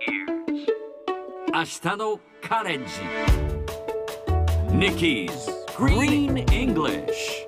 [0.00, 2.92] 明日のカレッジ
[4.70, 5.32] Nikki's
[5.76, 7.44] Green English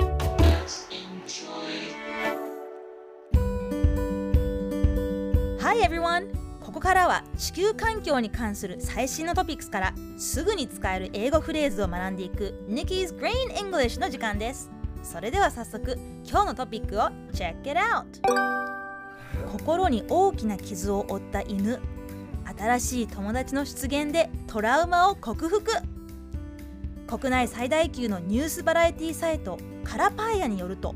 [5.61, 6.27] Hi everyone!
[6.59, 14.73] ここからは地球環境に関する最新のトピックスからすぐに使える英語フレーズを学んでいく Nikki's Green English の時間です
[15.05, 15.97] それでは早速
[16.29, 18.07] 今日のトピックを Check it out!
[19.53, 21.81] 心に大きな傷を負った犬
[22.57, 25.65] 新しい友達の出現でトラウマを克服。
[27.07, 30.95] 国内最大級のニュースバラエティサイトカラパイアによると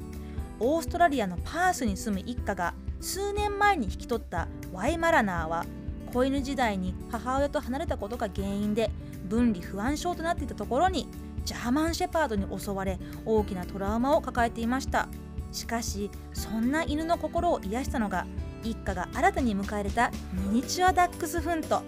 [0.60, 5.66] オーストラリアのパースに住む一家が数年前に引き取ったワイマラナーは
[6.12, 8.90] 子犬時代に母親と離れたことが原因で
[9.24, 11.08] 分離不安症となっていたところに
[11.44, 15.08] ジャーマンシェパードに襲われ大きなトラウマを抱えていました。
[15.50, 18.26] しかしそんな犬の心を癒したのが
[18.64, 21.82] 一家が新たに迎え入れたミニチュアダックスフント。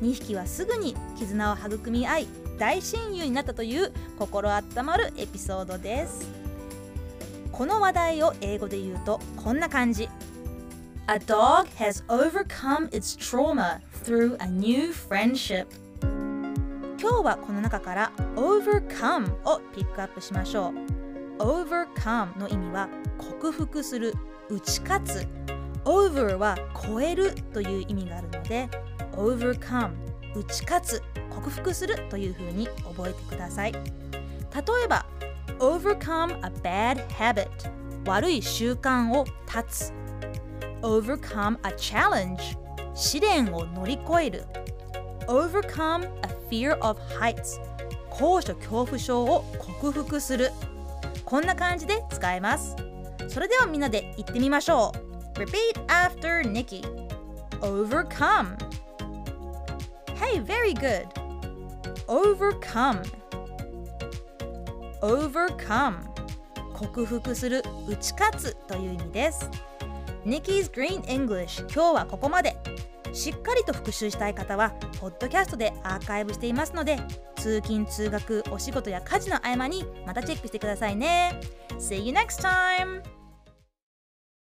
[0.00, 6.28] 2匹はすぐに絆を育み合い大親友になったという心温まるエピソードです。
[7.52, 10.08] この話題を英語で言うとこんな感じ。
[11.08, 15.66] A dog has overcome its trauma through a new friendship.
[17.00, 20.72] 今日はこの中から overcome をピックアップしましょ
[21.38, 21.42] う。
[21.42, 24.14] overcome の意味は克服する
[24.48, 25.26] 打ち勝つ
[25.84, 28.68] over は超えるという意味があるので
[29.12, 29.90] overcome
[30.34, 33.72] 打ち勝つ克服するというふうに覚えてください。
[33.72, 33.80] 例
[34.84, 35.06] えば
[35.58, 37.48] overcome a bad habit
[38.04, 39.92] 悪い習慣を断つ。
[40.82, 42.56] overcome a challenge
[42.94, 44.44] 試練を乗り越える。
[45.28, 47.60] overcome a fear of heights
[48.10, 50.50] 高所恐怖症を克服する。
[51.24, 52.76] こんな感じで使えます。
[53.28, 55.11] それではみんなで言ってみましょう。
[55.42, 56.84] Repeat after Nikki.
[57.62, 58.56] Overcome.
[60.14, 61.08] Hey, very good.
[62.06, 63.02] Overcome.
[65.02, 65.96] Overcome.
[66.74, 69.50] 克服する、打ち勝つという意味です。
[70.24, 72.56] Nikki's Green English 今日はここまで。
[73.12, 74.70] しっかりと復習したい方は、
[75.00, 77.00] ポッドキャストでアーカイブしていますので、
[77.34, 81.32] 通勤・通学、お仕事や家事の合間にまたチェックしてくださいね。
[81.80, 83.21] See you next time!